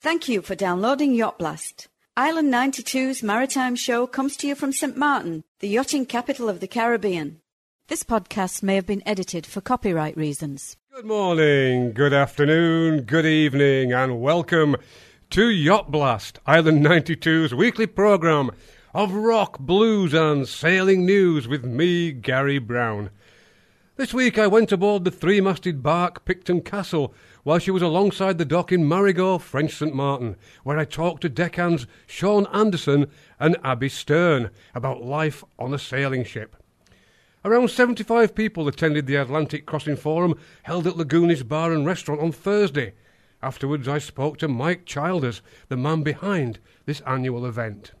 [0.00, 1.88] Thank you for downloading Yacht Blast.
[2.16, 4.96] Island 92's maritime show comes to you from St.
[4.96, 7.40] Martin, the yachting capital of the Caribbean.
[7.88, 10.76] This podcast may have been edited for copyright reasons.
[10.94, 14.76] Good morning, good afternoon, good evening, and welcome
[15.30, 18.52] to Yacht Blast, Island 92's weekly programme
[18.94, 23.10] of rock, blues, and sailing news with me, Gary Brown.
[23.96, 27.12] This week I went aboard the three masted bark Picton Castle
[27.48, 29.94] while she was alongside the dock in Marigot, French St.
[29.94, 33.06] Martin, where I talked to deckhands Sean Anderson
[33.40, 36.56] and Abby Stern about life on a sailing ship.
[37.46, 42.32] Around 75 people attended the Atlantic Crossing Forum held at Lagoonies Bar and Restaurant on
[42.32, 42.92] Thursday.
[43.42, 47.92] Afterwards, I spoke to Mike Childers, the man behind this annual event.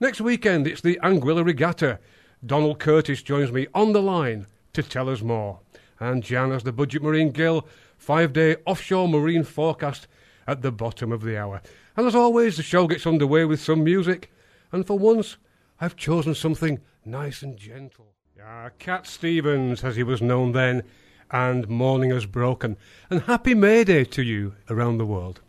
[0.00, 2.00] Next weekend, it's the Anguilla Regatta.
[2.44, 5.60] Donald Curtis joins me on the line to tell us more.
[6.00, 7.64] And Jan has the Budget Marine Gill
[7.96, 10.06] five day offshore marine forecast
[10.46, 11.60] at the bottom of the hour.
[11.96, 14.30] And as always, the show gets underway with some music.
[14.72, 15.36] And for once,
[15.80, 18.14] I've chosen something nice and gentle.
[18.42, 20.82] Ah, Cat Stevens, as he was known then,
[21.30, 22.76] and Morning Has Broken.
[23.10, 25.40] And happy May Day to you around the world.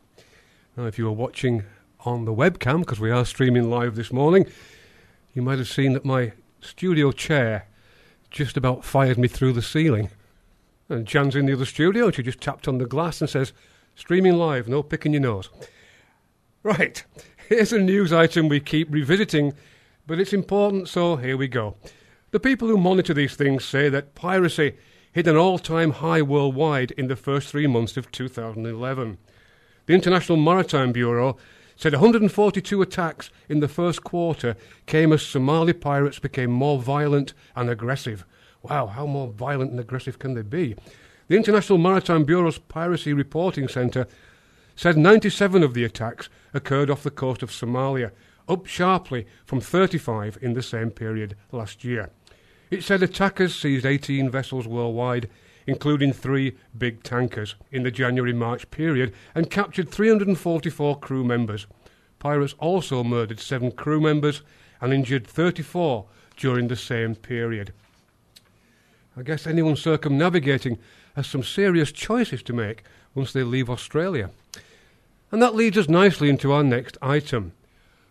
[0.75, 1.63] Now, if you were watching
[2.05, 4.47] on the webcam, because we are streaming live this morning,
[5.33, 7.67] you might have seen that my studio chair
[8.31, 10.09] just about fired me through the ceiling.
[10.89, 13.53] And Jan's in the other studio, she just tapped on the glass and says,
[13.95, 15.49] Streaming live, no picking your nose.
[16.63, 17.03] Right,
[17.49, 19.53] here's a news item we keep revisiting,
[20.05, 21.75] but it's important, so here we go.
[22.31, 24.77] The people who monitor these things say that piracy
[25.11, 29.17] hit an all time high worldwide in the first three months of 2011.
[29.87, 31.37] The International Maritime Bureau
[31.75, 37.69] said 142 attacks in the first quarter came as Somali pirates became more violent and
[37.69, 38.25] aggressive
[38.69, 40.75] Wow, how more violent and aggressive can they be?
[41.29, 44.07] The International Maritime Bureau's Piracy Reporting Centre
[44.75, 48.11] said 97 of the attacks occurred off the coast of Somalia,
[48.49, 52.09] up sharply from 35 in the same period last year.
[52.69, 55.29] It said attackers seized 18 vessels worldwide,
[55.65, 61.67] including three big tankers, in the January March period and captured 344 crew members.
[62.19, 64.41] Pirates also murdered seven crew members
[64.81, 66.05] and injured 34
[66.35, 67.71] during the same period.
[69.17, 70.77] I guess anyone circumnavigating
[71.15, 72.83] has some serious choices to make
[73.15, 74.29] once they leave Australia.
[75.31, 77.53] And that leads us nicely into our next item.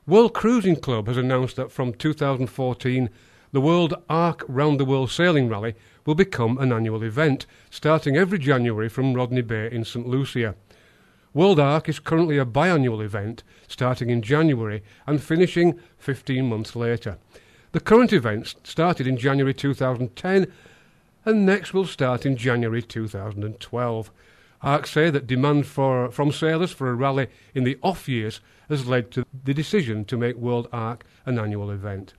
[0.04, 3.08] World Cruising Club has announced that from 2014,
[3.52, 8.40] the World Arc Round the World Sailing Rally will become an annual event, starting every
[8.40, 10.56] January from Rodney Bay in St Lucia.
[11.32, 17.16] World Arc is currently a biannual event, starting in January and finishing 15 months later.
[17.70, 20.50] The current event started in January 2010
[21.26, 24.10] and next will start in January 2012.
[24.62, 28.86] ARC say that demand for, from sailors for a rally in the off years has
[28.86, 32.14] led to the decision to make World ARC an annual event.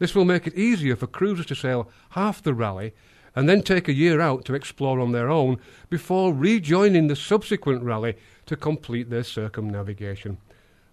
[0.00, 2.92] This will make it easier for cruisers to sail half the rally
[3.34, 5.58] and then take a year out to explore on their own
[5.88, 10.38] before rejoining the subsequent rally to complete their circumnavigation.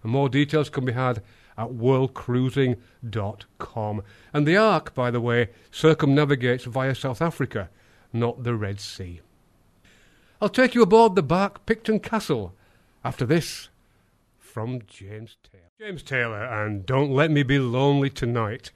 [0.04, 1.20] And more details can be had
[1.58, 4.02] at worldcruising.com.
[4.32, 7.70] And the ARC, by the way, circumnavigates via South Africa,
[8.12, 9.20] not the Red Sea.
[10.40, 12.54] I'll take you aboard the bark Picton Castle
[13.04, 13.68] after this
[14.38, 15.62] from James Taylor.
[15.78, 18.70] James Taylor, and Don't Let Me Be Lonely Tonight.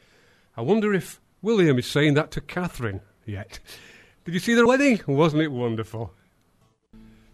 [0.56, 3.60] I wonder if William is saying that to Catherine yet.
[4.24, 5.00] Did you see the wedding?
[5.06, 6.12] Wasn't it wonderful?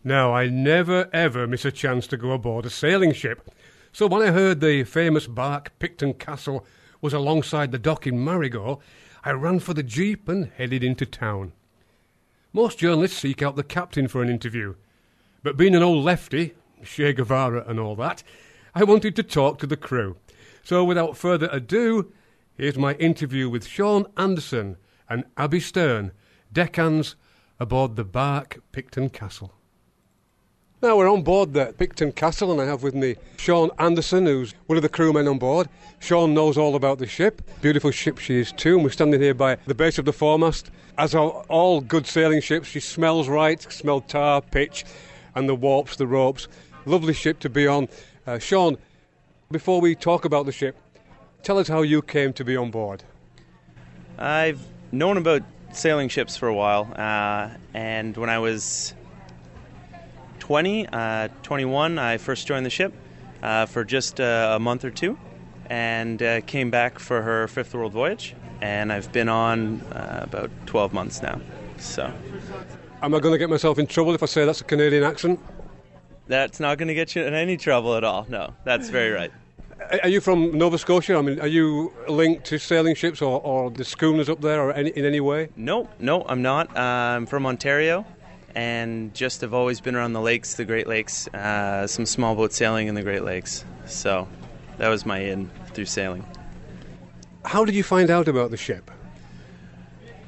[0.04, 3.50] Now, I never ever miss a chance to go aboard a sailing ship.
[3.96, 6.66] So when I heard the famous bark Picton Castle
[7.00, 8.78] was alongside the dock in Marigot,
[9.24, 11.54] I ran for the jeep and headed into town.
[12.52, 14.74] Most journalists seek out the captain for an interview,
[15.42, 16.52] but being an old lefty,
[16.84, 18.22] Che Guevara and all that,
[18.74, 20.18] I wanted to talk to the crew.
[20.62, 22.12] So without further ado,
[22.58, 24.76] here's my interview with Sean Anderson
[25.08, 26.12] and Abby Stern,
[26.52, 27.16] deckhands
[27.58, 29.55] aboard the bark Picton Castle.
[30.82, 34.52] Now we're on board the Picton Castle, and I have with me Sean Anderson, who's
[34.66, 35.70] one of the crewmen on board.
[36.00, 37.40] Sean knows all about the ship.
[37.62, 38.74] Beautiful ship she is too.
[38.74, 40.66] And we're standing here by the base of the foremast.
[40.98, 44.84] As are all good sailing ships, she smells right, smell tar, pitch,
[45.34, 46.46] and the warps, the ropes.
[46.84, 47.88] Lovely ship to be on.
[48.26, 48.76] Uh, Sean,
[49.50, 50.76] before we talk about the ship,
[51.42, 53.02] tell us how you came to be on board.
[54.18, 54.60] I've
[54.92, 55.42] known about
[55.72, 58.92] sailing ships for a while, uh, and when I was
[60.46, 62.94] 20, uh, 21, I first joined the ship
[63.42, 65.18] uh, for just uh, a month or two
[65.68, 68.36] and uh, came back for her fifth world voyage.
[68.60, 71.40] And I've been on uh, about 12 months now.
[71.78, 72.12] So.
[73.02, 75.40] Am I going to get myself in trouble if I say that's a Canadian accent?
[76.28, 78.24] That's not going to get you in any trouble at all.
[78.28, 79.32] No, that's very right.
[79.80, 81.16] Are are you from Nova Scotia?
[81.16, 84.72] I mean, are you linked to sailing ships or, or the schooners up there or
[84.72, 85.48] any, in any way?
[85.56, 86.74] No, no, I'm not.
[86.76, 88.06] Uh, I'm from Ontario,
[88.56, 92.54] and just have always been around the lakes, the Great Lakes, uh, some small boat
[92.54, 93.66] sailing in the Great Lakes.
[93.84, 94.26] So
[94.78, 96.24] that was my in through sailing.
[97.44, 98.90] How did you find out about the ship?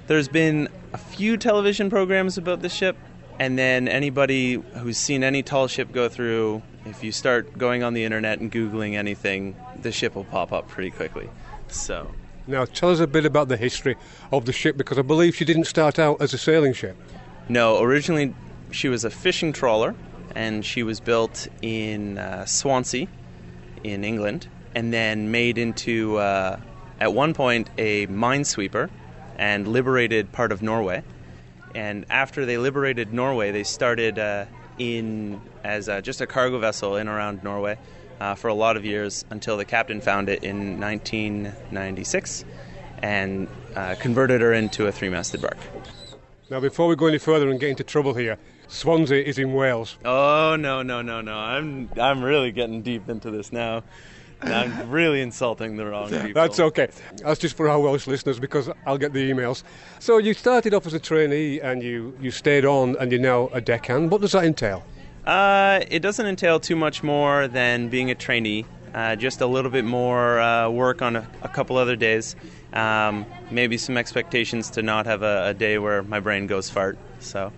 [0.08, 2.96] There's been a few television programs about the ship,
[3.38, 7.94] and then anybody who's seen any tall ship go through, if you start going on
[7.94, 11.30] the internet and Googling anything, the ship will pop up pretty quickly.
[11.68, 12.10] So,
[12.46, 13.96] Now, tell us a bit about the history
[14.32, 16.96] of the ship because I believe she didn't start out as a sailing ship.
[17.48, 18.34] No, originally
[18.70, 19.94] she was a fishing trawler,
[20.34, 23.08] and she was built in uh, Swansea,
[23.82, 26.58] in England, and then made into, uh,
[27.00, 28.90] at one point, a minesweeper
[29.36, 31.02] and liberated part of Norway.
[31.74, 34.46] And after they liberated Norway, they started uh,
[34.78, 37.78] in as just a cargo vessel in around Norway
[38.20, 42.44] uh, for a lot of years until the captain found it in 1996
[43.02, 45.58] and uh, converted her into a three-masted bark.
[46.50, 49.98] Now, before we go any further and get into trouble here, Swansea is in Wales.
[50.04, 51.34] Oh no no no no!
[51.34, 53.82] I'm I'm really getting deep into this now.
[54.40, 56.32] and I'm really insulting the wrong people.
[56.32, 56.88] That's okay.
[57.22, 59.62] That's just for our Welsh listeners because I'll get the emails.
[59.98, 63.48] So you started off as a trainee and you, you stayed on and you're now
[63.52, 64.10] a deckhand.
[64.10, 64.84] What does that entail?
[65.26, 68.64] Uh, it doesn't entail too much more than being a trainee.
[68.94, 72.36] Uh, just a little bit more uh, work on a, a couple other days.
[72.72, 76.98] Um, maybe some expectations to not have a, a day where my brain goes fart.
[77.20, 77.52] So,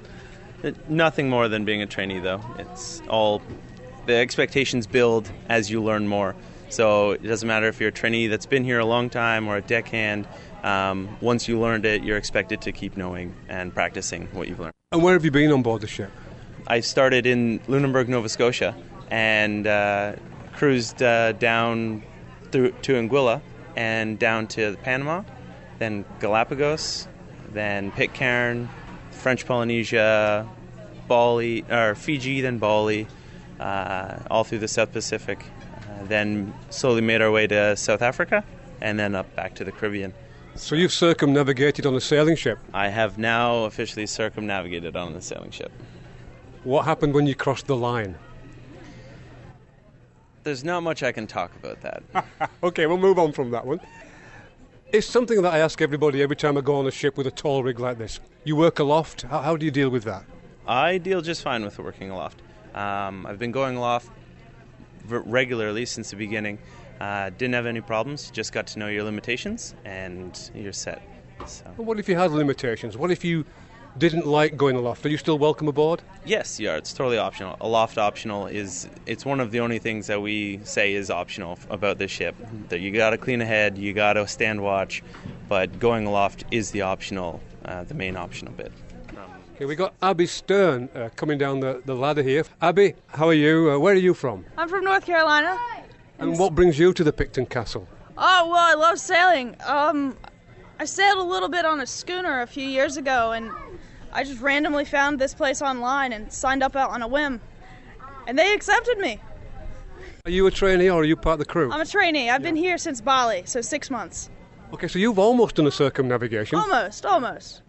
[0.62, 2.42] it, nothing more than being a trainee, though.
[2.58, 3.42] It's all
[4.06, 6.34] the expectations build as you learn more.
[6.68, 9.56] So it doesn't matter if you're a trainee that's been here a long time or
[9.56, 10.26] a deckhand.
[10.62, 14.72] Um, once you learned it, you're expected to keep knowing and practicing what you've learned.
[14.92, 16.10] And where have you been on board the ship?
[16.66, 18.76] I started in Lunenburg, Nova Scotia,
[19.10, 20.14] and uh,
[20.60, 22.02] cruised uh, down
[22.52, 23.40] through to Anguilla
[23.76, 25.22] and down to Panama,
[25.78, 27.08] then Galapagos,
[27.50, 28.68] then Pitcairn,
[29.10, 30.46] French Polynesia,
[31.08, 33.06] Bali, or Fiji, then Bali,
[33.58, 35.42] uh, all through the South Pacific.
[35.78, 38.44] Uh, then slowly made our way to South Africa,
[38.82, 40.12] and then up back to the Caribbean.
[40.56, 42.58] So you've circumnavigated on a sailing ship.
[42.74, 45.72] I have now officially circumnavigated on a sailing ship.
[46.64, 48.18] What happened when you crossed the line?
[50.42, 52.02] There's not much I can talk about that.
[52.62, 53.80] Okay, we'll move on from that one.
[54.92, 57.30] It's something that I ask everybody every time I go on a ship with a
[57.30, 58.20] tall rig like this.
[58.44, 59.22] You work aloft.
[59.22, 60.24] How, how do you deal with that?
[60.66, 62.42] I deal just fine with working aloft.
[62.74, 64.10] Um, I've been going aloft
[65.06, 66.58] regularly since the beginning.
[67.00, 68.30] Uh, didn't have any problems.
[68.30, 71.02] Just got to know your limitations, and you're set.
[71.46, 72.96] So But what if you had limitations?
[72.98, 73.46] What if you
[73.98, 75.04] didn't like going aloft?
[75.04, 76.02] Are you still welcome aboard?
[76.24, 77.56] yes, yeah, it's totally optional.
[77.60, 81.98] Aloft optional is it's one of the only things that we say is optional about
[81.98, 82.36] this ship.
[82.68, 85.02] That you got to clean ahead, you got to stand watch,
[85.48, 88.72] but going aloft is the optional, uh, the main optional bit.
[89.56, 92.44] Okay, we got Abby Stern uh, coming down the, the ladder here.
[92.62, 93.70] Abby, how are you?
[93.72, 94.44] Uh, where are you from?
[94.56, 95.58] I'm from North Carolina.
[96.18, 97.86] And what brings you to the Picton Castle?
[98.16, 99.56] Oh well, I love sailing.
[99.66, 100.16] Um,
[100.78, 103.50] I sailed a little bit on a schooner a few years ago, and
[104.12, 107.40] I just randomly found this place online and signed up out on a whim,
[108.26, 109.20] and they accepted me.
[110.26, 111.70] Are you a trainee or are you part of the crew?
[111.72, 112.28] I'm a trainee.
[112.28, 114.28] I've been here since Bali, so six months.
[114.72, 116.58] Okay, so you've almost done a circumnavigation.
[116.58, 117.62] Almost, almost.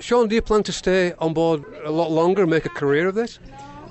[0.00, 3.08] Sean, do you plan to stay on board a lot longer and make a career
[3.08, 3.38] of this?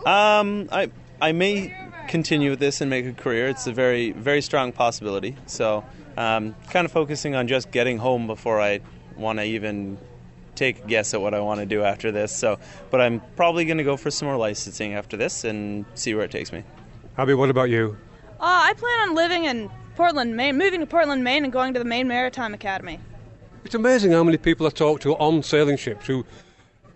[0.05, 0.89] Um, I
[1.21, 1.75] I may
[2.07, 3.47] continue with this and make a career.
[3.47, 5.35] It's a very very strong possibility.
[5.45, 5.85] So,
[6.17, 8.81] um, kind of focusing on just getting home before I
[9.15, 9.97] want to even
[10.57, 12.35] take a guess at what I want to do after this.
[12.35, 12.59] So,
[12.91, 16.25] but I'm probably going to go for some more licensing after this and see where
[16.25, 16.63] it takes me.
[17.17, 17.97] Abby, what about you?
[18.39, 21.79] Uh, I plan on living in Portland, Maine, moving to Portland, Maine, and going to
[21.79, 22.99] the Maine Maritime Academy.
[23.65, 26.25] It's amazing how many people I talk to on sailing ships who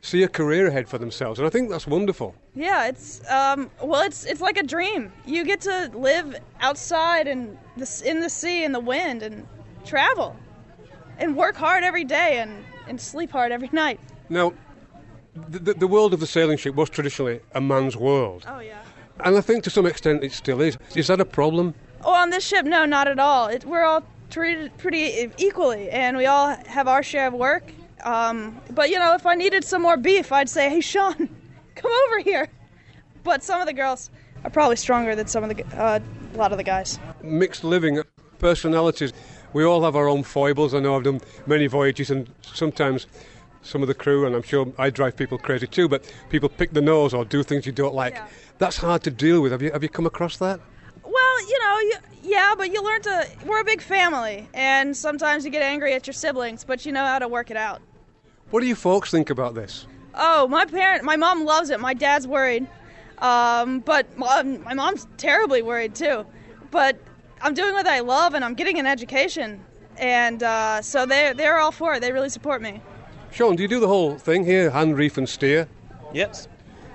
[0.02, 2.36] see a career ahead for themselves, and I think that's wonderful.
[2.56, 5.12] Yeah, it's um, well, it's it's like a dream.
[5.26, 9.48] You get to live outside and this in the sea and the wind and
[9.86, 10.36] travel,
[11.18, 14.00] and work hard every day and and sleep hard every night.
[14.30, 14.52] Now,
[15.48, 18.82] the, the, the world of the sailing ship was traditionally a man's world, Oh yeah.
[19.24, 20.78] and I think to some extent it still is.
[20.94, 21.74] Is that a problem?
[22.04, 23.48] Oh, on this ship, no, not at all.
[23.48, 27.72] It, we're all treated pretty equally, and we all have our share of work.
[28.04, 31.16] Um, but you know, if I needed some more beef, I'd say, "Hey, Sean,
[31.76, 32.50] come over here."
[33.24, 34.10] But some of the girls
[34.44, 36.00] are probably stronger than some of the uh,
[36.34, 37.00] a lot of the guys.
[37.22, 38.02] Mixed living,
[38.40, 39.14] personalities.
[39.54, 40.74] We all have our own foibles.
[40.74, 43.08] I know I've done many voyages, and sometimes
[43.62, 46.72] some of the crew, and I'm sure I drive people crazy too, but people pick
[46.72, 48.14] the nose or do things you don't like.
[48.14, 48.28] Yeah.
[48.58, 49.52] That's hard to deal with.
[49.52, 50.60] Have you, have you come across that?
[51.04, 51.94] Well, you know, you,
[52.24, 53.28] yeah, but you learn to.
[53.46, 57.06] We're a big family, and sometimes you get angry at your siblings, but you know
[57.06, 57.82] how to work it out.
[58.52, 59.86] What do you folks think about this?
[60.14, 61.80] Oh, my parent, my mom loves it.
[61.80, 62.68] My dad's worried,
[63.20, 66.26] um, but mom, my mom's terribly worried too.
[66.70, 66.98] But
[67.44, 69.64] I'm doing what I love, and I'm getting an education,
[69.98, 72.02] and uh, so they they're all for it.
[72.02, 72.82] They really support me.
[73.32, 75.68] Sean, do you do the whole thing here, hand reef and steer?
[76.14, 76.48] Yes.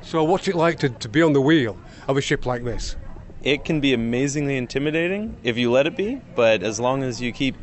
[0.03, 1.77] So what's it like to, to be on the wheel
[2.07, 2.97] of a ship like this?
[3.43, 7.33] It can be amazingly intimidating if you let it be, but as long as you
[7.33, 7.57] keep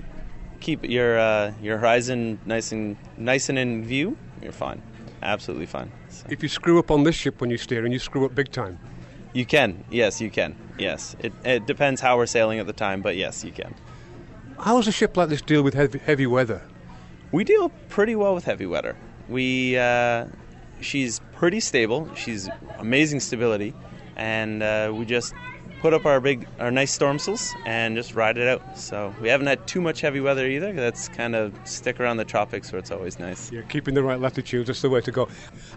[0.59, 4.81] keep your uh, your horizon nice and nice and in view, you're fine.
[5.21, 5.91] Absolutely fine.
[6.09, 8.35] So- If you screw up on this ship when you steer, and you screw up
[8.35, 8.77] big time.
[9.33, 9.83] You can.
[9.89, 10.55] Yes, you can.
[10.77, 11.15] Yes.
[11.19, 13.73] It, it depends how we're sailing at the time, but yes, you can.
[14.59, 16.61] How does a ship like this deal with heavy, heavy weather?
[17.31, 18.95] We deal pretty well with heavy weather.
[19.27, 20.27] We uh,
[20.81, 22.13] she's pretty stable.
[22.15, 22.47] She's
[22.77, 23.73] amazing stability,
[24.15, 25.33] and uh, we just
[25.81, 28.77] put up our big our nice storm sails and just ride it out.
[28.77, 30.71] So we haven't had too much heavy weather either.
[30.73, 33.51] That's kind of stick around the tropics where it's always nice.
[33.51, 35.27] Yeah, keeping the right latitude, that's the way to go.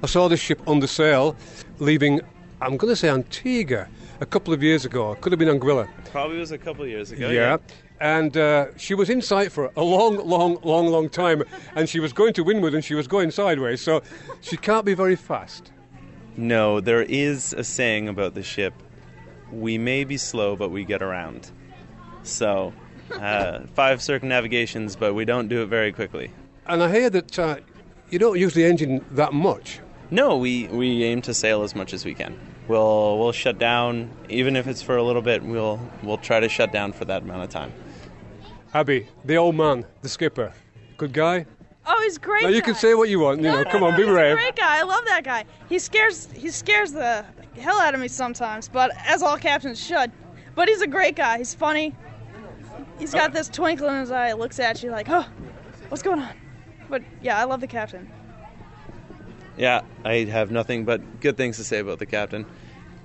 [0.02, 1.36] I saw this ship under sail,
[1.78, 2.20] leaving,
[2.60, 3.88] I'm going to say Antigua,
[4.20, 5.14] a couple of years ago.
[5.16, 5.88] Could have been Anguilla.
[6.10, 7.28] Probably was a couple of years ago.
[7.28, 7.58] yeah.
[8.00, 11.42] And uh, she was in sight for a long, long, long, long time,
[11.74, 14.02] and she was going to windward and she was going sideways, so
[14.42, 15.72] she can't be very fast.
[16.36, 18.74] No, there is a saying about the ship.
[19.50, 21.50] We may be slow, but we get around.
[22.22, 22.74] So,
[23.14, 26.30] uh, five circumnavigations, but we don't do it very quickly.
[26.66, 27.56] And I hear that uh,
[28.10, 29.80] you don't use the engine that much.
[30.10, 32.38] No, we, we aim to sail as much as we can.
[32.68, 35.42] We'll we'll shut down even if it's for a little bit.
[35.42, 37.72] We'll we'll try to shut down for that amount of time.
[38.74, 40.52] Abby, the old man, the skipper,
[40.96, 41.46] good guy.
[41.86, 42.42] Oh, he's great.
[42.42, 43.64] Now you can say what you want, you know.
[43.64, 44.36] Come on, be He's a brave.
[44.36, 44.80] great guy.
[44.80, 45.44] I love that guy.
[45.68, 47.24] He scares he scares the
[47.56, 50.10] hell out of me sometimes, but as all captains should.
[50.56, 51.38] But he's a great guy.
[51.38, 51.94] He's funny.
[52.98, 54.32] He's got uh, this twinkle in his eye.
[54.32, 55.26] Looks at you like, oh,
[55.88, 56.34] what's going on?
[56.88, 58.10] But yeah, I love the captain.
[59.56, 62.46] Yeah, I have nothing but good things to say about the captain.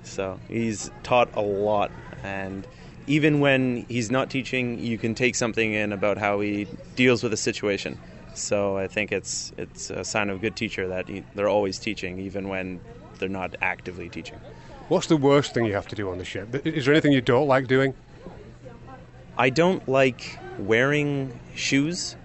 [0.02, 1.90] So he's taught a lot,
[2.22, 2.66] and
[3.06, 6.66] even when he's not teaching, you can take something in about how he
[6.96, 7.98] deals with a situation.
[8.34, 11.78] So I think it's it's a sign of a good teacher that he, they're always
[11.78, 12.80] teaching, even when
[13.18, 14.40] they're not actively teaching.
[14.88, 16.66] What's the worst thing you have to do on the ship?
[16.66, 17.94] Is there anything you don't like doing?
[19.38, 22.16] I don't like wearing shoes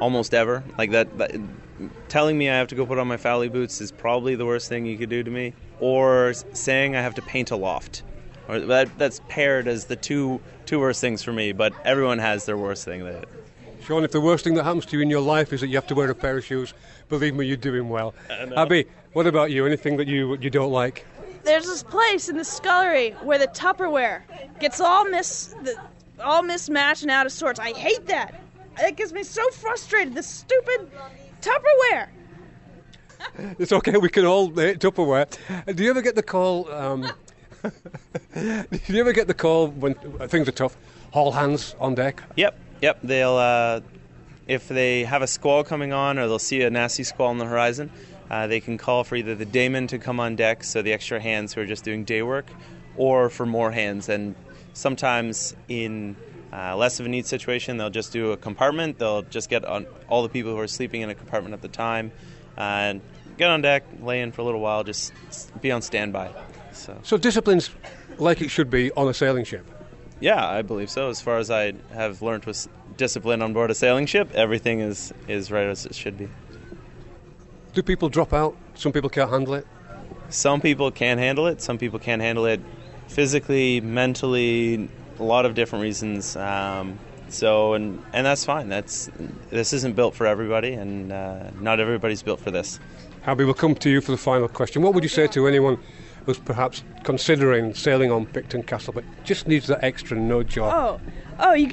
[0.00, 0.64] almost ever.
[0.78, 1.32] Like that, that
[2.08, 4.68] telling me I have to go put on my foulie boots is probably the worst
[4.68, 5.54] thing you could do to me.
[5.80, 8.02] Or saying I have to paint a loft.
[8.48, 12.44] Or that, that's paired as the two two worst things for me, but everyone has
[12.44, 13.04] their worst thing.
[13.04, 13.26] That
[13.82, 15.76] Sean, if the worst thing that happens to you in your life is that you
[15.76, 16.74] have to wear a pair of shoes,
[17.08, 18.14] believe me, you're doing well.
[18.56, 19.64] Abby, what about you?
[19.64, 21.06] Anything that you you don't like?
[21.44, 24.22] There's this place in the scullery where the Tupperware
[24.60, 25.76] gets all mis the,
[26.22, 27.60] all mismatched and out of sorts.
[27.60, 28.42] I hate that.
[28.78, 30.14] It gets me so frustrated.
[30.14, 30.90] This stupid
[31.40, 32.08] Tupperware.
[33.58, 35.26] It's okay, we can all hit Tupperware.
[35.74, 36.70] Do you ever get the call?
[36.70, 37.10] Um,
[38.34, 39.94] do you ever get the call when
[40.28, 40.76] things are tough?
[41.12, 42.22] All hands on deck.
[42.36, 42.98] Yep, yep.
[43.02, 43.80] They'll uh,
[44.46, 47.44] if they have a squall coming on, or they'll see a nasty squall on the
[47.44, 47.90] horizon,
[48.30, 51.20] uh, they can call for either the dayman to come on deck, so the extra
[51.20, 52.46] hands who are just doing day work,
[52.96, 54.08] or for more hands.
[54.08, 54.34] And
[54.72, 56.16] sometimes in
[56.52, 58.98] uh, less of a neat situation, they'll just do a compartment.
[58.98, 61.68] They'll just get on all the people who are sleeping in a compartment at the
[61.68, 62.12] time,
[62.56, 63.00] uh, and
[63.36, 65.12] get on deck, lay in for a little while, just
[65.60, 66.30] be on standby.
[66.72, 66.98] So.
[67.02, 67.70] So discipline's
[68.18, 69.66] like it should be on a sailing ship.
[70.20, 71.10] Yeah, I believe so.
[71.10, 75.12] As far as I have learned with discipline on board a sailing ship, everything is,
[75.28, 76.28] is right as it should be.
[77.74, 78.56] Do people drop out?
[78.74, 79.66] Some people can't handle it.
[80.30, 82.60] Some people can handle it, some people can't handle it
[83.06, 86.36] physically, mentally, a lot of different reasons.
[86.36, 86.98] Um,
[87.28, 88.68] so, and, and that's fine.
[88.68, 89.10] That's
[89.50, 92.80] This isn't built for everybody, and uh, not everybody's built for this.
[93.26, 94.82] Abby, we'll come to you for the final question.
[94.82, 95.78] What would you say to anyone
[96.24, 101.00] who's perhaps considering sailing on Picton Castle but just needs that extra nudge or Oh,
[101.38, 101.70] oh, you.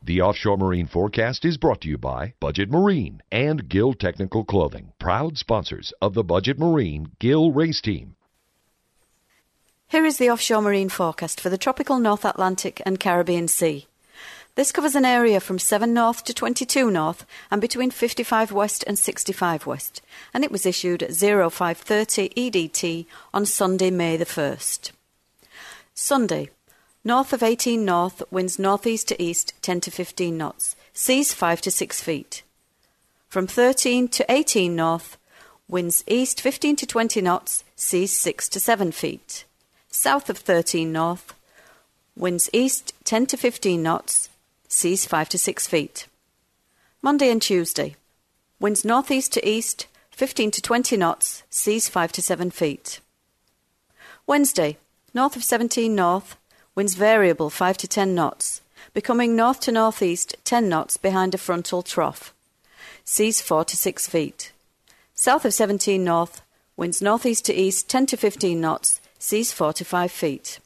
[0.05, 4.93] The Offshore Marine Forecast is brought to you by Budget Marine and Gill Technical Clothing,
[4.99, 8.15] proud sponsors of the Budget Marine Gill Race Team.
[9.87, 13.87] Here is the offshore marine forecast for the tropical North Atlantic and Caribbean Sea.
[14.55, 18.97] This covers an area from 7 north to 22 north and between 55 west and
[18.97, 20.01] 65 west,
[20.33, 24.91] and it was issued at 0530 EDT on Sunday, May the 1st.
[25.93, 26.49] Sunday,
[27.03, 31.69] north of 18 north, winds northeast to east 10 to 15 knots, seas 5 to
[31.69, 32.43] 6 feet.
[33.27, 35.17] From 13 to 18 north,
[35.67, 39.43] winds east 15 to 20 knots, seas 6 to 7 feet.
[39.89, 41.33] South of 13 north,
[42.15, 44.29] winds east 10 to 15 knots,
[44.75, 46.07] seas 5 to 6 feet.
[47.01, 47.95] Monday and Tuesday.
[48.59, 52.99] Winds northeast to east, 15 to 20 knots, seas 5 to 7 feet.
[54.27, 54.77] Wednesday.
[55.13, 56.35] North of 17 north,
[56.75, 58.61] winds variable 5 to 10 knots,
[58.93, 62.33] becoming north to northeast 10 knots behind a frontal trough.
[63.05, 64.51] Seas 4 to 6 feet.
[65.13, 66.41] South of 17 north,
[66.75, 70.59] winds northeast to east 10 to 15 knots, seas 4 to 5 feet.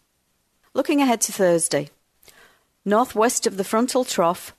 [0.73, 1.91] Looking ahead to Thursday.
[2.85, 4.55] Northwest of the frontal trough,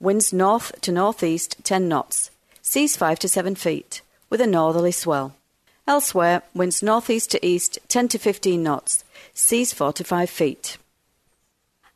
[0.00, 2.30] winds north to northeast 10 knots,
[2.60, 5.36] seas 5 to 7 feet, with a northerly swell.
[5.86, 9.04] Elsewhere, winds northeast to east 10 to 15 knots,
[9.34, 10.78] seas 4 to 5 feet.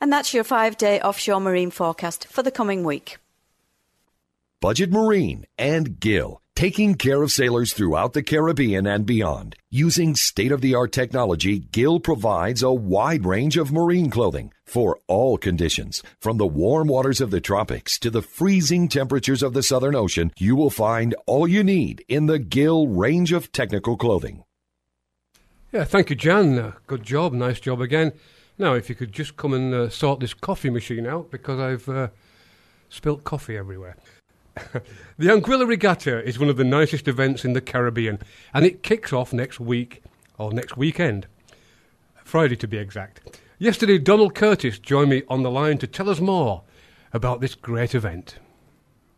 [0.01, 3.17] And that's your five day offshore marine forecast for the coming week.
[4.61, 9.57] Budget Marine and Gill taking care of sailors throughout the Caribbean and beyond.
[9.71, 14.99] Using state of the art technology, Gill provides a wide range of marine clothing for
[15.09, 16.03] all conditions.
[16.21, 20.33] From the warm waters of the tropics to the freezing temperatures of the Southern Ocean,
[20.39, 24.45] you will find all you need in the Gill range of technical clothing.
[25.73, 26.59] Yeah, thank you, Jan.
[26.59, 27.33] Uh, good job.
[27.33, 28.13] Nice job again.
[28.59, 31.89] Now, if you could just come and uh, sort this coffee machine out because I've
[31.89, 32.09] uh,
[32.89, 33.97] spilt coffee everywhere.
[35.19, 38.19] the Anguilla Regatta is one of the nicest events in the Caribbean,
[38.53, 40.03] and it kicks off next week,
[40.39, 41.27] or next weekend.
[42.25, 43.41] Friday to be exact.
[43.59, 46.63] Yesterday, Donald Curtis joined me on the line to tell us more
[47.13, 48.39] about this great event.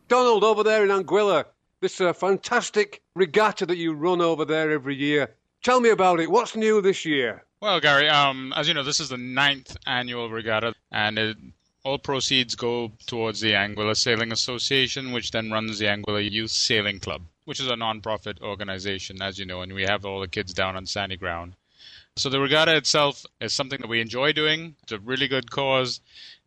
[0.08, 1.46] Donald, over there in Anguilla,
[1.80, 5.34] this uh, fantastic regatta that you run over there every year.
[5.62, 6.30] Tell me about it.
[6.30, 7.44] What's new this year?
[7.60, 11.36] Well, Gary, um, as you know, this is the ninth annual regatta, and it
[11.86, 16.98] all proceeds go towards the Anguilla Sailing Association, which then runs the Anguilla Youth Sailing
[16.98, 20.52] Club, which is a non-profit organization, as you know, and we have all the kids
[20.52, 21.54] down on sandy ground.
[22.16, 24.74] So the regatta itself is something that we enjoy doing.
[24.82, 26.00] It's a really good cause,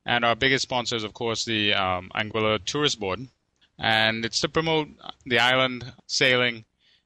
[0.06, 3.30] and our biggest sponsor is, of course, the um, Anguilla Tourist Board,
[3.78, 4.90] and it's to promote
[5.26, 6.66] the island sailing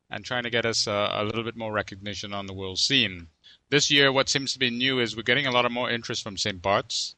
[0.09, 3.27] and trying to get us uh, a little bit more recognition on the world scene.
[3.69, 6.23] This year, what seems to be new is we're getting a lot of more interest
[6.23, 6.59] from St.
[6.59, 7.13] Bart's.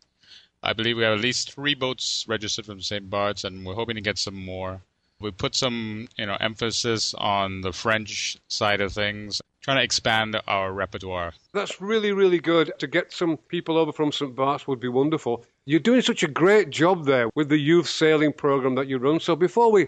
[0.65, 3.07] I believe we have at least three boats registered from St.
[3.07, 4.81] Bart's, and we're hoping to get some more.
[5.21, 10.41] We put some, you know, emphasis on the French side of things, trying to expand
[10.47, 11.33] our repertoire.
[11.53, 12.73] That's really, really good.
[12.79, 14.35] To get some people over from St.
[14.35, 15.45] Bart's would be wonderful.
[15.65, 19.19] You're doing such a great job there with the youth sailing program that you run.
[19.19, 19.87] So before we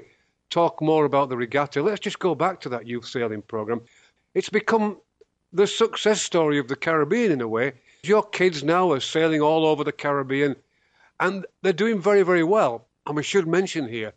[0.50, 3.82] talk more about the regatta, let's just go back to that youth sailing program.
[4.36, 4.98] It's become
[5.52, 7.74] the success story of the Caribbean in a way.
[8.04, 10.56] Your kids now are sailing all over the Caribbean
[11.20, 12.86] and they're doing very, very well.
[13.06, 14.14] And we should mention here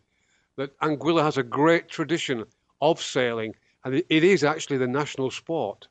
[0.57, 2.45] that Anguilla has a great tradition
[2.81, 5.87] of sailing, and it is actually the national sport.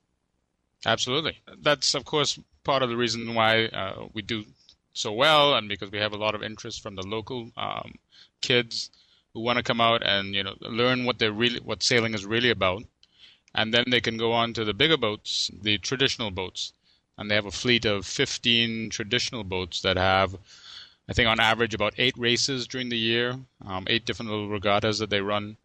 [0.86, 1.38] Absolutely.
[1.60, 4.44] That's, of course, part of the reason why uh, we do
[4.92, 7.94] so well, and because we have a lot of interest from the local um,
[8.40, 8.90] kids
[9.32, 12.26] who want to come out and you know learn what they're really what sailing is
[12.26, 12.82] really about,
[13.54, 16.72] and then they can go on to the bigger boats, the traditional boats,
[17.16, 20.36] and they have a fleet of 15 traditional boats that have.
[21.10, 25.00] I think on average about eight races during the year, um, eight different little regattas
[25.00, 25.56] that they run,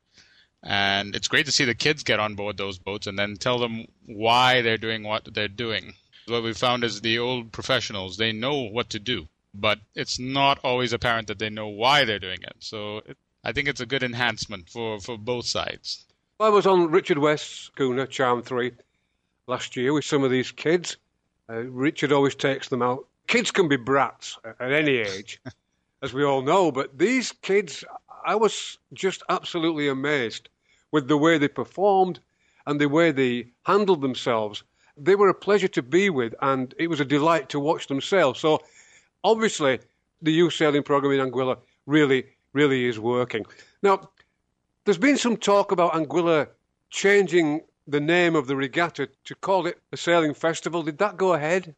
[0.63, 3.59] and it's great to see the kids get on board those boats and then tell
[3.59, 5.93] them why they're doing what they're doing.
[6.25, 10.57] What we found is the old professionals, they know what to do, but it's not
[10.63, 12.55] always apparent that they know why they're doing it.
[12.57, 16.05] So it, I think it's a good enhancement for, for both sides.
[16.39, 18.71] I was on Richard West's schooner, Charm 3,
[19.45, 20.97] last year with some of these kids.
[21.47, 23.05] Uh, Richard always takes them out.
[23.27, 25.41] Kids can be brats at any age,
[26.01, 27.83] as we all know, but these kids,
[28.25, 30.49] I was just absolutely amazed
[30.91, 32.19] with the way they performed
[32.67, 34.63] and the way they handled themselves.
[34.97, 38.01] They were a pleasure to be with, and it was a delight to watch them
[38.01, 38.33] sail.
[38.33, 38.61] So,
[39.23, 39.79] obviously,
[40.21, 43.45] the youth sailing program in Anguilla really, really is working.
[43.81, 44.09] Now,
[44.85, 46.47] there's been some talk about Anguilla
[46.89, 50.83] changing the name of the regatta to call it a sailing festival.
[50.83, 51.75] Did that go ahead?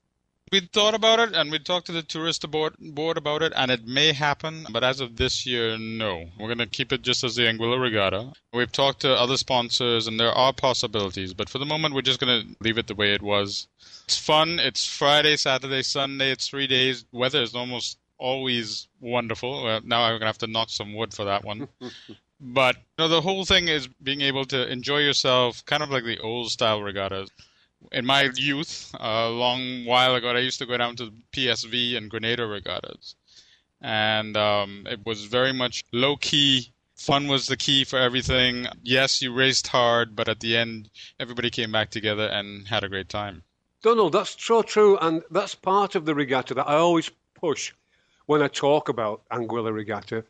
[0.50, 3.70] We thought about it and we talked to the tourist board, board about it, and
[3.70, 6.30] it may happen, but as of this year, no.
[6.40, 8.32] We're going to keep it just as the Anguilla Regatta.
[8.54, 12.22] We've talked to other sponsors, and there are possibilities, but for the moment, we're just
[12.22, 13.68] going to leave it the way it was.
[14.06, 14.60] It's fun.
[14.60, 16.32] It's Friday, Saturday, Sunday.
[16.32, 17.04] It's three days.
[17.12, 19.68] Weather is almost always wonderful.
[19.68, 21.68] Uh, now I'm going to have to knock some wood for that one.
[22.40, 26.06] but you know, the whole thing is being able to enjoy yourself, kind of like
[26.06, 27.30] the old style regattas
[27.92, 32.10] in my youth, a long while ago, I used to go down to PSV and
[32.10, 33.16] Grenada regattas,
[33.82, 36.72] and um, it was very much low key.
[36.96, 38.66] Fun was the key for everything.
[38.84, 42.90] Yes, you raced hard, but at the end, everybody came back together and had a
[42.90, 43.44] great time.
[43.84, 47.74] Donald, that's so true, and that's part of the regatta that I always push
[48.26, 50.24] when I talk about Anguilla Regatta,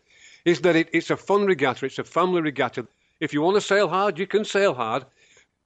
[0.46, 2.88] is that it, it's a fun regatta, it's a family regatta.
[3.20, 5.06] If you want to sail hard, you can sail hard.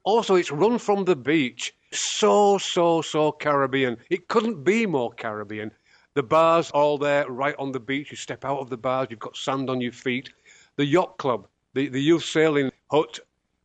[0.03, 1.75] Also, it's run from the beach.
[1.91, 3.97] So, so, so Caribbean.
[4.09, 5.71] It couldn't be more Caribbean.
[6.13, 8.11] The bars all there right on the beach.
[8.11, 10.29] You step out of the bars, you've got sand on your feet.
[10.75, 13.19] The yacht club, the, the youth sailing hut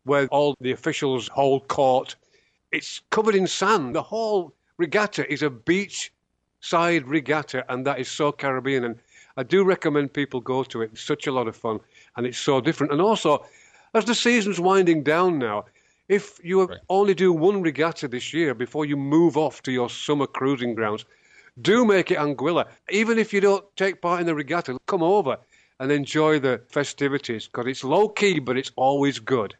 [0.05, 2.15] where all the officials hold court.
[2.71, 3.95] It's covered in sand.
[3.95, 6.13] The whole regatta is a beach
[6.61, 8.85] side regatta, and that is so Caribbean.
[8.85, 8.97] And
[9.37, 10.91] I do recommend people go to it.
[10.93, 11.81] It's such a lot of fun,
[12.17, 12.93] and it's so different.
[12.93, 13.45] And also,
[13.95, 15.65] as the season's winding down now,
[16.09, 16.79] if you right.
[16.89, 21.05] only do one regatta this year before you move off to your summer cruising grounds,
[21.61, 22.67] do make it Anguilla.
[22.91, 25.39] Even if you don't take part in the regatta, come over
[25.81, 29.55] and enjoy the festivities because it's low key, but it's always good.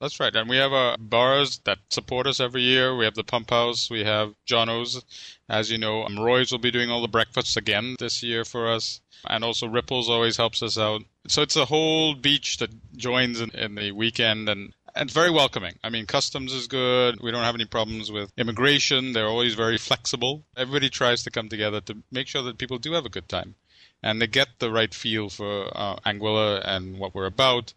[0.00, 0.34] That's right.
[0.34, 2.96] And we have uh, bars that support us every year.
[2.96, 3.88] We have the Pump House.
[3.88, 5.02] We have Johnno's.
[5.48, 8.70] As you know, um, Roy's will be doing all the breakfasts again this year for
[8.70, 9.00] us.
[9.28, 11.02] And also Ripples always helps us out.
[11.28, 14.48] So it's a whole beach that joins in, in the weekend.
[14.48, 15.74] And and very welcoming.
[15.82, 17.20] I mean, customs is good.
[17.20, 19.12] We don't have any problems with immigration.
[19.12, 20.44] They're always very flexible.
[20.56, 23.54] Everybody tries to come together to make sure that people do have a good time,
[24.02, 27.74] and they get the right feel for uh, Anguilla and what we're about,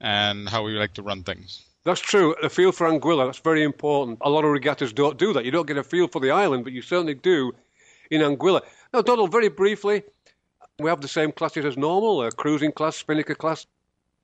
[0.00, 1.62] and how we like to run things.
[1.84, 2.34] That's true.
[2.42, 4.18] A feel for Anguilla, that's very important.
[4.20, 5.44] A lot of regattas don't do that.
[5.44, 7.52] You don't get a feel for the island, but you certainly do
[8.10, 8.60] in Anguilla.
[8.92, 10.04] Now, Donald, very briefly,
[10.78, 13.66] we have the same classes as normal, a cruising class, spinnaker class.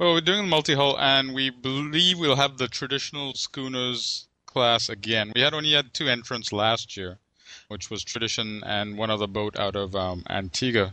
[0.00, 5.32] Well, we're doing the multi-hull, and we believe we'll have the traditional schooners class again.
[5.34, 7.18] We had only had two entrants last year,
[7.66, 10.92] which was Tradition and one other boat out of um, Antigua.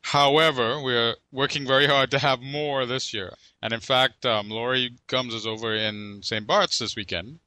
[0.00, 3.34] However, we're working very hard to have more this year.
[3.60, 6.46] And in fact, um, Laurie Gumbs is over in St.
[6.46, 7.40] Bart's this weekend,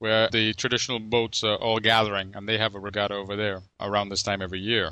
[0.00, 4.08] where the traditional boats are all gathering, and they have a regatta over there around
[4.08, 4.90] this time every year.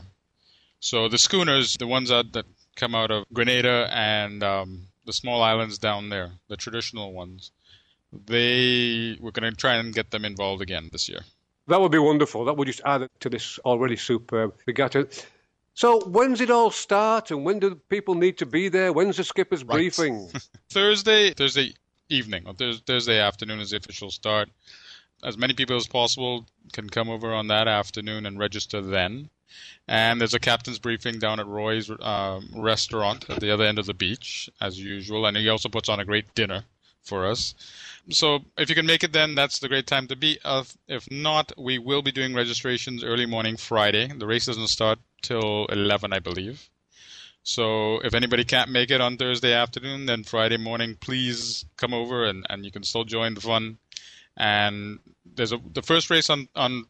[0.78, 5.42] So the schooners, the ones that, that come out of Grenada and um, the small
[5.42, 7.50] islands down there, the traditional ones,
[8.26, 11.20] they we're going to try and get them involved again this year.
[11.66, 12.44] That would be wonderful.
[12.44, 15.08] That would just add to this already superb regatta.
[15.72, 18.92] So, when's it all start, and when do people need to be there?
[18.92, 19.74] When's the skipper's right.
[19.74, 20.30] briefing?
[20.70, 21.74] Thursday, Thursday
[22.08, 24.50] evening, or Thursday afternoon is the official start.
[25.24, 29.30] As many people as possible can come over on that afternoon and register then.
[29.86, 33.86] And there's a captain's briefing down at Roy's um, restaurant at the other end of
[33.86, 35.26] the beach, as usual.
[35.26, 36.64] And he also puts on a great dinner
[37.02, 37.54] for us.
[38.10, 40.38] So if you can make it then, that's the great time to be.
[40.44, 44.08] Uh, if not, we will be doing registrations early morning Friday.
[44.08, 46.68] The race doesn't start till 11, I believe.
[47.42, 52.24] So if anybody can't make it on Thursday afternoon, then Friday morning, please come over
[52.24, 53.78] and, and you can still join the fun
[54.36, 56.84] and there's a the first race on on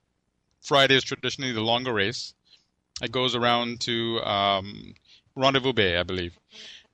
[0.62, 2.34] Friday is traditionally the longer race.
[3.02, 4.94] It goes around to um,
[5.34, 6.38] Rendezvous Bay, I believe,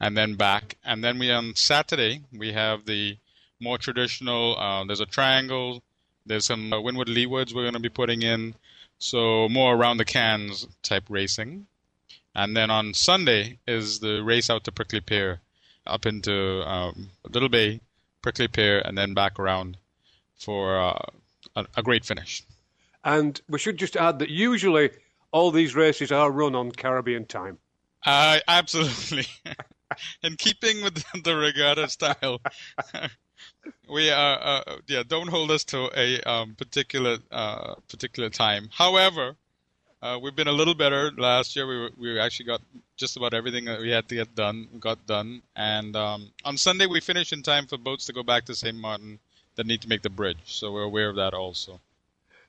[0.01, 0.77] and then back.
[0.85, 3.19] And then we on Saturday we have the
[3.61, 4.59] more traditional.
[4.59, 5.83] Uh, there's a triangle.
[6.25, 8.55] There's some uh, Windward Leewards we're going to be putting in.
[8.99, 11.67] So more around the cans type racing.
[12.35, 15.41] And then on Sunday is the race out to Prickly Pear,
[15.87, 17.81] up into um, Little Bay,
[18.23, 19.77] Prickly Pear, and then back around
[20.39, 21.03] for uh,
[21.57, 22.45] a, a great finish.
[23.05, 24.91] And we should just add that usually
[25.33, 27.59] all these races are run on Caribbean time.
[28.05, 29.27] Uh, absolutely.
[30.23, 32.41] In keeping with the regatta style,
[33.91, 35.03] we are uh, yeah.
[35.07, 38.69] Don't hold us to a um, particular uh, particular time.
[38.73, 39.35] However,
[40.01, 41.11] uh, we've been a little better.
[41.17, 42.63] Last year, we we actually got
[42.97, 45.43] just about everything that we had to get done got done.
[45.57, 48.77] And um, on Sunday, we finished in time for boats to go back to St.
[48.77, 49.19] Martin
[49.57, 50.39] that need to make the bridge.
[50.45, 51.81] So we're aware of that also.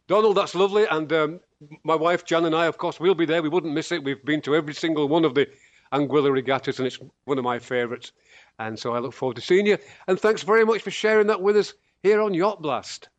[0.08, 0.86] Donald, that's lovely.
[0.86, 1.39] And um,
[1.84, 3.41] my wife Jan and I, of course, we'll be there.
[3.41, 4.04] We wouldn't miss it.
[4.04, 5.47] We've been to every single one of the
[5.93, 8.12] Anguilla regattas, and it's one of my favourites.
[8.60, 9.78] And so I look forward to seeing you.
[10.08, 13.10] And thanks very much for sharing that with us here on Yacht Blast.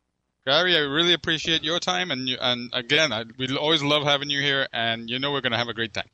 [0.45, 4.29] Gary, I really appreciate your time, and you, and again, I, we always love having
[4.29, 6.09] you here, and you know we're going to have a great time.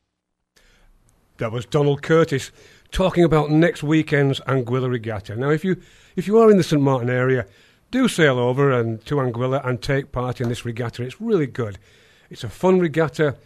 [1.37, 2.51] That was Donald Curtis
[2.91, 5.35] talking about next weekend's Anguilla Regatta.
[5.35, 5.81] Now, if you
[6.15, 7.47] if you are in the St Martin area,
[7.91, 11.03] do sail over and to Anguilla and take part in this regatta.
[11.03, 11.79] It's really good.
[12.29, 13.37] It's a fun regatta,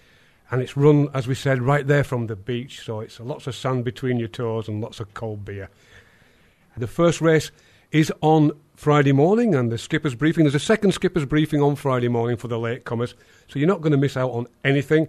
[0.52, 2.84] and it's run, as we said, right there from the beach.
[2.84, 5.70] So it's lots of sand between your toes and lots of cold beer.
[6.76, 7.52] The first race
[7.92, 10.44] is on Friday morning, and the skipper's briefing.
[10.44, 13.14] There's a second skipper's briefing on Friday morning for the latecomers,
[13.48, 15.08] so you're not going to miss out on anything.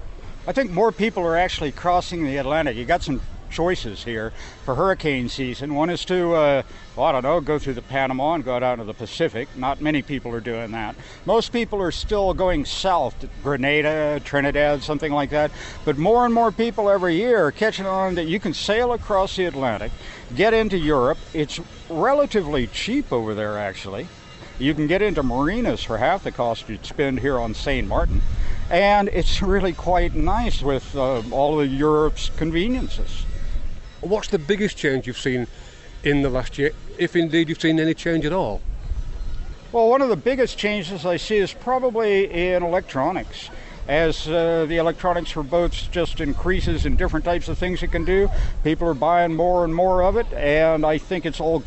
[0.47, 2.77] I think more people are actually crossing the Atlantic.
[2.77, 3.21] You got some
[3.55, 4.33] choices here
[4.65, 5.75] for hurricane season.
[5.75, 6.63] One is to, uh,
[6.95, 9.47] well, I don't know, go through the Panama and go down to the Pacific.
[9.55, 10.95] Not many people are doing that.
[11.25, 15.51] Most people are still going south, to Grenada, Trinidad, something like that.
[15.85, 19.37] But more and more people every year are catching on that you can sail across
[19.37, 19.93] the Atlantic,
[20.35, 21.17] get into Europe.
[21.33, 24.09] It's relatively cheap over there, actually.
[24.59, 27.87] You can get into marinas for half the cost you'd spend here on St.
[27.87, 28.21] Martin.
[28.69, 33.25] And it's really quite nice with uh, all of Europe's conveniences.
[34.05, 35.47] What's the biggest change you've seen
[36.03, 38.61] in the last year, if indeed you've seen any change at all?
[39.71, 43.49] Well, one of the biggest changes I see is probably in electronics.
[43.87, 48.05] As uh, the electronics for boats just increases in different types of things it can
[48.05, 48.29] do,
[48.63, 51.63] people are buying more and more of it, and I think it's all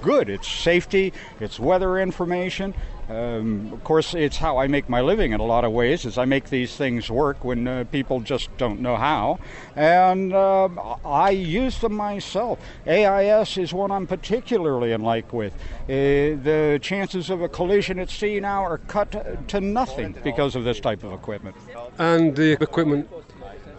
[0.00, 0.28] good.
[0.28, 2.72] It's safety, it's weather information,
[3.08, 6.04] um, of course, it's how I make my living in a lot of ways.
[6.04, 9.38] Is I make these things work when uh, people just don't know how,
[9.76, 10.68] and uh,
[11.04, 12.58] I use them myself.
[12.86, 15.52] AIS is one I'm particularly in like with.
[15.84, 20.64] Uh, the chances of a collision at sea now are cut to nothing because of
[20.64, 21.56] this type of equipment.
[21.98, 23.10] And the equipment,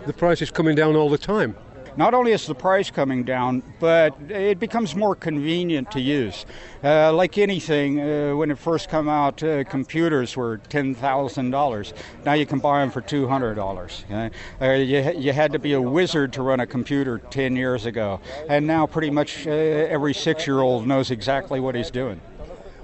[0.05, 1.55] the price is coming down all the time
[1.97, 6.45] not only is the price coming down, but it becomes more convenient to use.
[6.83, 11.93] Uh, like anything, uh, when it first came out, uh, computers were $10,000.
[12.25, 14.31] Now you can buy them for $200.
[14.61, 18.19] Uh, you, you had to be a wizard to run a computer 10 years ago.
[18.49, 22.19] And now pretty much uh, every six year old knows exactly what he's doing.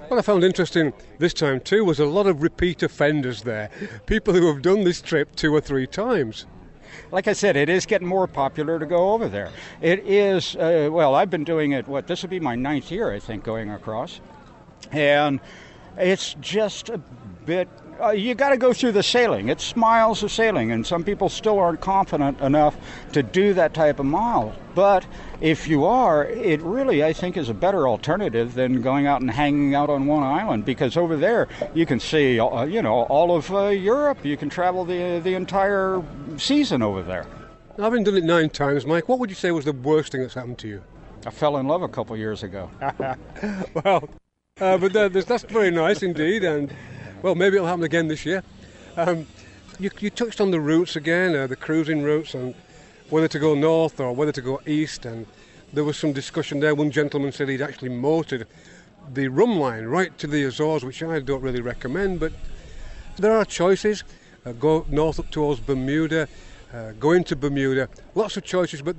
[0.08, 3.70] What I found interesting this time too was a lot of repeat offenders there,
[4.04, 6.44] people who have done this trip two or three times.
[7.10, 9.50] Like I said, it is getting more popular to go over there.
[9.80, 13.12] It is, uh, well, I've been doing it, what, this will be my ninth year,
[13.12, 14.20] I think, going across.
[14.90, 15.40] And
[15.96, 17.68] it's just a bit
[18.00, 19.48] uh, you got to go through the sailing.
[19.48, 22.76] It's miles of sailing, and some people still aren't confident enough
[23.12, 24.54] to do that type of mile.
[24.74, 25.06] But
[25.40, 29.30] if you are, it really, I think, is a better alternative than going out and
[29.30, 33.36] hanging out on one island because over there you can see, uh, you know, all
[33.36, 34.24] of uh, Europe.
[34.24, 36.02] You can travel the the entire
[36.36, 37.26] season over there.
[37.78, 39.08] I've been doing it nine times, Mike.
[39.08, 40.82] What would you say was the worst thing that's happened to you?
[41.24, 42.70] I fell in love a couple years ago.
[43.84, 44.08] well,
[44.60, 46.74] uh, but that's very nice indeed, and
[47.22, 48.42] well, maybe it'll happen again this year.
[48.96, 49.26] Um,
[49.78, 52.54] you, you, touched on the routes again, uh, the cruising routes, and
[53.10, 55.06] whether to go north or whether to go east.
[55.06, 55.26] And
[55.72, 56.74] there was some discussion there.
[56.74, 58.46] One gentleman said he'd actually motored
[59.12, 62.20] the rhumb line right to the Azores, which I don't really recommend.
[62.20, 62.32] But
[63.16, 64.04] there are choices.
[64.44, 66.28] Uh, go north up towards Bermuda,
[66.74, 67.88] uh, go into Bermuda.
[68.14, 68.96] Lots of choices, but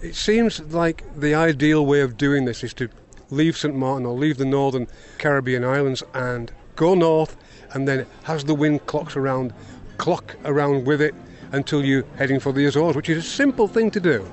[0.00, 2.88] it seems like the ideal way of doing this is to
[3.30, 3.74] leave St.
[3.74, 4.86] Martin or leave the northern
[5.18, 7.36] Caribbean islands and go north,
[7.74, 9.52] and then as the wind clocks around,
[9.98, 11.14] clock around with it
[11.52, 14.26] until you're heading for the Azores, which is a simple thing to do.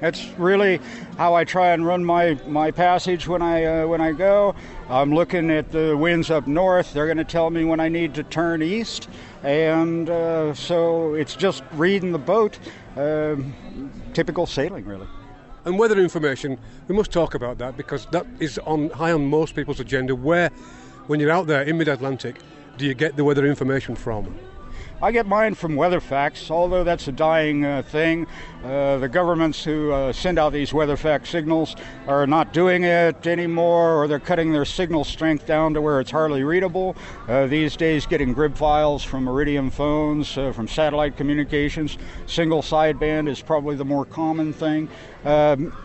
[0.00, 0.80] That's really
[1.16, 4.56] how I try and run my, my passage when I uh, when I go.
[4.90, 6.92] I'm looking at the winds up north.
[6.92, 9.08] They're going to tell me when I need to turn east,
[9.44, 12.58] and uh, so it's just reading the boat.
[12.96, 13.36] Uh,
[14.12, 15.06] typical sailing, really.
[15.64, 19.54] And weather information, we must talk about that because that is on high on most
[19.54, 20.16] people's agenda.
[20.16, 20.50] Where
[21.12, 22.36] when you're out there in mid Atlantic,
[22.78, 24.34] do you get the weather information from?
[25.02, 28.26] I get mine from WeatherFax, although that's a dying uh, thing.
[28.64, 34.02] Uh, the governments who uh, send out these WeatherFax signals are not doing it anymore,
[34.02, 36.96] or they're cutting their signal strength down to where it's hardly readable.
[37.28, 43.28] Uh, these days, getting GRIB files from Iridium phones, uh, from satellite communications, single sideband
[43.28, 44.88] is probably the more common thing.
[45.26, 45.76] Um,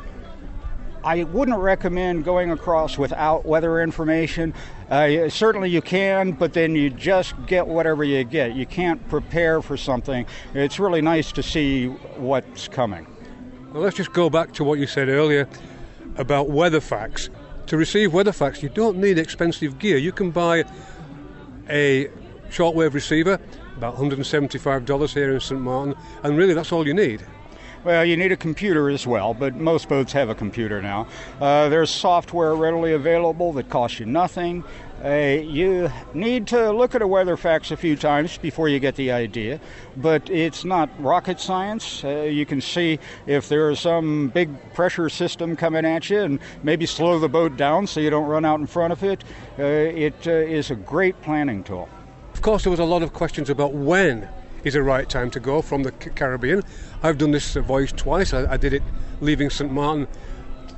[1.04, 4.54] I wouldn't recommend going across without weather information.
[4.90, 8.56] Uh, certainly you can, but then you just get whatever you get.
[8.56, 10.26] You can't prepare for something.
[10.54, 13.08] It's really nice to see what's coming.
[13.72, 15.48] Well, let's just go back to what you said earlier
[16.16, 17.30] about WeatherFax.
[17.68, 19.98] To receive WeatherFax, you don't need expensive gear.
[19.98, 20.64] You can buy
[21.70, 22.10] a
[22.50, 23.40] shortwave receiver,
[23.76, 25.60] about $175 here in St.
[25.60, 27.26] Martin, and really that's all you need.
[27.88, 31.08] Well, you need a computer as well, but most boats have a computer now.
[31.40, 34.66] Uh, there's software readily available that costs you nothing.
[35.02, 38.98] Uh, you need to look at a weather WeatherFax a few times before you get
[38.98, 39.62] the idea,
[39.96, 42.04] but it's not rocket science.
[42.04, 46.86] Uh, you can see if there's some big pressure system coming at you and maybe
[46.86, 49.24] slow the boat down so you don't run out in front of it.
[49.58, 51.88] Uh, it uh, is a great planning tool.
[52.34, 54.28] Of course, there was a lot of questions about when
[54.64, 56.64] is a right time to go from the Caribbean.
[57.04, 58.34] I've done this voyage twice.
[58.34, 58.84] I, I did it
[59.22, 59.72] leaving St.
[59.72, 60.08] Martin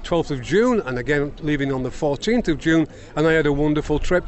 [0.03, 3.53] 12th of June and again leaving on the 14th of June, and I had a
[3.53, 4.25] wonderful trip.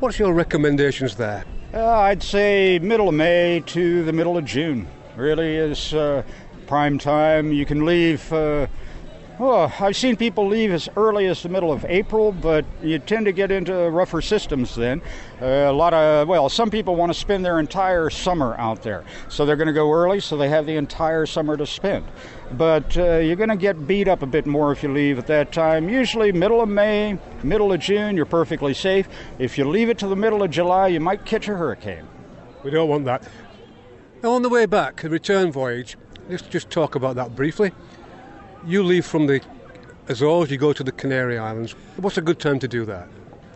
[0.00, 1.44] What's your recommendations there?
[1.72, 4.86] Uh, I'd say middle of May to the middle of June.
[5.16, 6.22] Really is uh,
[6.66, 7.52] prime time.
[7.52, 8.32] You can leave.
[8.32, 8.66] Uh,
[9.50, 13.32] I've seen people leave as early as the middle of April, but you tend to
[13.32, 15.02] get into rougher systems then.
[15.40, 19.04] Uh, a lot of, well, some people want to spend their entire summer out there.
[19.28, 22.04] So they're going to go early so they have the entire summer to spend.
[22.52, 25.26] But uh, you're going to get beat up a bit more if you leave at
[25.26, 25.88] that time.
[25.88, 29.08] Usually, middle of May, middle of June, you're perfectly safe.
[29.38, 32.06] If you leave it to the middle of July, you might catch a hurricane.
[32.62, 33.26] We don't want that.
[34.22, 35.96] Now, on the way back, the return voyage,
[36.28, 37.72] let's just talk about that briefly.
[38.64, 39.40] You leave from the
[40.08, 41.72] Azores, you go to the Canary Islands.
[41.96, 43.08] What's a good time to do that?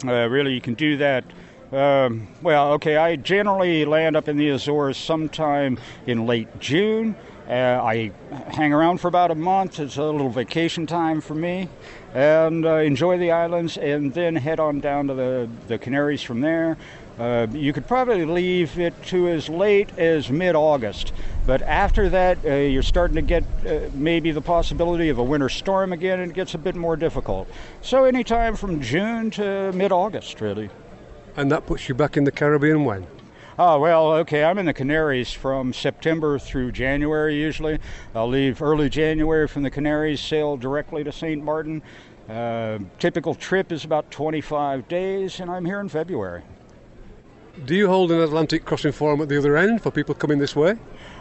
[0.04, 1.24] Uh, really, you can do that.
[1.70, 7.14] Um, well, okay, I generally land up in the Azores sometime in late June.
[7.48, 8.10] Uh, I
[8.48, 9.78] hang around for about a month.
[9.78, 11.68] It's a little vacation time for me,
[12.12, 16.40] and uh, enjoy the islands, and then head on down to the, the Canaries from
[16.40, 16.76] there.
[17.18, 21.12] Uh, you could probably leave it to as late as mid August.
[21.46, 25.48] But after that, uh, you're starting to get uh, maybe the possibility of a winter
[25.48, 27.48] storm again, and it gets a bit more difficult.
[27.80, 30.68] So, anytime from June to mid August, really.
[31.36, 33.06] And that puts you back in the Caribbean when?
[33.58, 37.78] Oh, well, okay, I'm in the Canaries from September through January usually.
[38.14, 41.42] I'll leave early January from the Canaries, sail directly to St.
[41.42, 41.80] Martin.
[42.28, 46.42] Uh, typical trip is about 25 days, and I'm here in February.
[47.64, 50.54] Do you hold an Atlantic crossing forum at the other end for people coming this
[50.54, 50.76] way?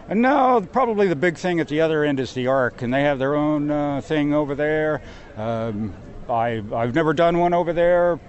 [0.10, 3.18] No, probably the big thing at the other end is the ARC, and they have
[3.18, 5.02] their own uh, thing over there.
[5.38, 5.94] Um,
[6.30, 8.20] I, I've never done one over there.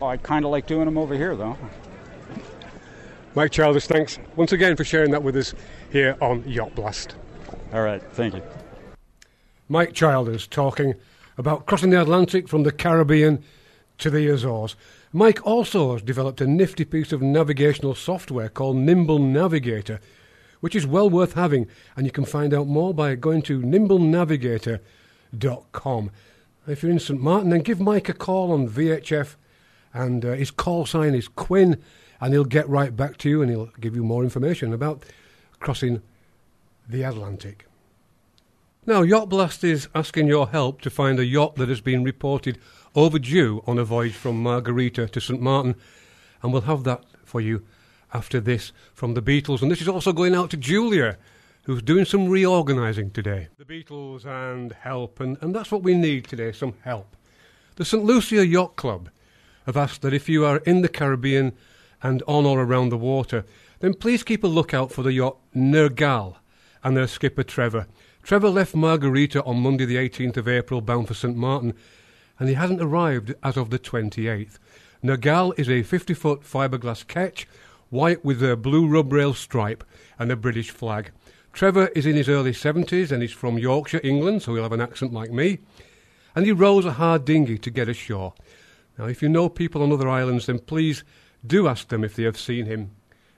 [0.00, 1.58] I kind of like doing them over here, though.
[3.34, 5.54] Mike Childers, thanks once again for sharing that with us
[5.90, 7.16] here on Yacht Blast.
[7.72, 8.42] All right, thank you.
[9.68, 10.94] Mike Childers talking
[11.36, 13.42] about crossing the Atlantic from the Caribbean
[13.98, 14.76] to the Azores.
[15.16, 20.00] Mike also has developed a nifty piece of navigational software called Nimble Navigator,
[20.58, 26.10] which is well worth having, and you can find out more by going to nimblenavigator.com.
[26.66, 29.36] If you're in St Martin, then give Mike a call on VHF,
[29.92, 31.80] and uh, his call sign is Quinn,
[32.20, 35.04] and he'll get right back to you and he'll give you more information about
[35.60, 36.02] crossing
[36.88, 37.68] the Atlantic.
[38.84, 42.58] Now, Yacht Blast is asking your help to find a yacht that has been reported
[42.94, 45.74] overdue on a voyage from Margarita to St Martin,
[46.42, 47.64] and we'll have that for you
[48.12, 49.62] after this from the Beatles.
[49.62, 51.18] And this is also going out to Julia,
[51.64, 53.48] who's doing some reorganising today.
[53.58, 57.16] The Beatles and help, and, and that's what we need today some help.
[57.76, 59.10] The St Lucia Yacht Club
[59.66, 61.52] have asked that if you are in the Caribbean
[62.02, 63.44] and on or around the water,
[63.80, 66.36] then please keep a lookout for the yacht Nergal
[66.82, 67.86] and their skipper Trevor.
[68.22, 71.74] Trevor left Margarita on Monday, the 18th of April, bound for St Martin,
[72.38, 74.58] and he hasn't arrived as of the 28th.
[75.02, 77.46] Nergal is a 50 foot fiberglass ketch,
[77.90, 79.84] white with a blue rub rail stripe
[80.18, 81.10] and a British flag.
[81.52, 84.80] Trevor is in his early 70s and he's from Yorkshire, England, so he'll have an
[84.80, 85.58] accent like me.
[86.34, 88.34] And he rows a hard dinghy to get ashore.
[88.98, 91.04] Now, if you know people on other islands, then please
[91.46, 92.90] do ask them if they have seen him.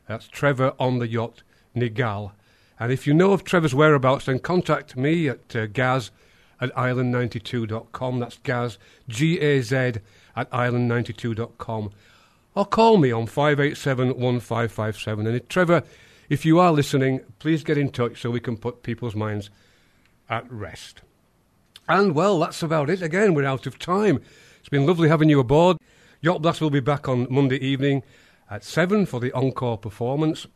[0.07, 1.43] That's Trevor on the yacht
[1.75, 2.33] Nigal.
[2.79, 6.11] And if you know of Trevor's whereabouts, then contact me at uh, gaz
[6.61, 8.19] at island92.com.
[8.19, 8.79] That's gaz,
[9.09, 9.77] G A Z,
[10.37, 11.91] at island92.com.
[12.55, 15.27] Or call me on 587 1557.
[15.27, 15.83] And Trevor,
[16.29, 19.51] if you are listening, please get in touch so we can put people's minds
[20.29, 21.03] at rest.
[21.89, 23.03] And well, that's about it.
[23.03, 24.21] Again, we're out of time.
[24.59, 25.77] It's been lovely having you aboard.
[26.21, 28.03] Yacht Blast will be back on Monday evening
[28.51, 30.47] at 7 for the encore performance.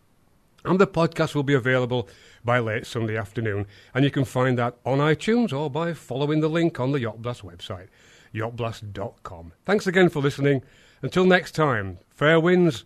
[0.65, 2.09] And the podcast will be available
[2.45, 3.67] by late Sunday afternoon.
[3.95, 7.23] And you can find that on iTunes or by following the link on the Yacht
[7.23, 7.89] Blast website,
[8.35, 9.53] yachtblast.com.
[9.65, 10.63] Thanks again for listening.
[11.03, 12.85] Until next time, fair winds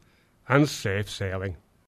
[0.48, 1.56] and safe sailing.